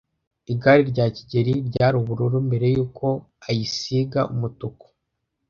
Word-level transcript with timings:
Igare 0.53 0.81
rya 0.91 1.05
kigeli 1.15 1.53
ryari 1.67 1.95
ubururu 2.01 2.37
mbere 2.47 2.65
yuko 2.75 3.07
ayisiga 3.47 4.21
umutuku. 4.33 4.85